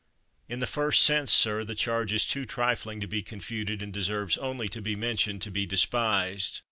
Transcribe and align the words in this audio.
In 0.49 0.61
the 0.61 0.65
first 0.65 1.03
sense, 1.03 1.31
sir, 1.31 1.63
the 1.63 1.75
charge 1.75 2.11
is 2.11 2.25
too 2.25 2.43
trifling 2.47 2.99
to 3.01 3.07
be 3.07 3.21
confuted 3.21 3.83
and 3.83 3.93
de 3.93 4.03
serves 4.03 4.35
only 4.39 4.67
to 4.67 4.81
be 4.81 4.95
mentioned 4.95 5.43
to 5.43 5.51
be 5.51 5.67
despised. 5.67 6.59